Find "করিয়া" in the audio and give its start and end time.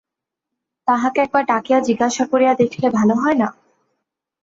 2.31-2.53